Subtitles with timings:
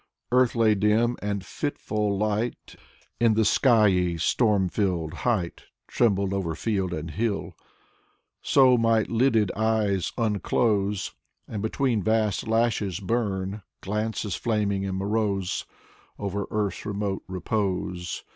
[0.31, 2.75] Earth lay dim, and fitful light
[3.19, 7.53] In the skyey, storm filled height Trembled over field and hill.
[8.41, 11.11] So might lidded eyes unclose,
[11.47, 15.65] And between vast lashes bum Glances flaming and morose.
[16.17, 18.23] Over earth's remote repose.